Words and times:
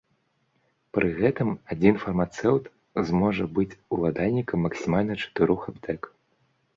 Пры 0.97 1.09
гэтым 1.17 1.49
адзін 1.75 1.99
фармацэўт 2.03 2.65
зможа 3.09 3.45
быць 3.59 3.77
уладальнікам 3.97 4.65
максімальна 4.67 5.19
чатырох 5.25 5.61
аптэк. 5.73 6.01